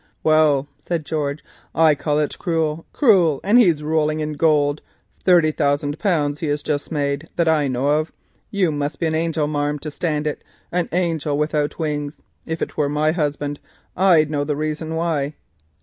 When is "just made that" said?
6.63-7.47